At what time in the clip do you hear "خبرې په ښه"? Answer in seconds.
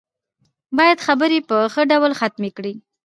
1.07-1.81